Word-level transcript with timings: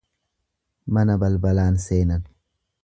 Mana 0.97 1.19
balbalaan 1.25 1.81
seenan. 1.89 2.27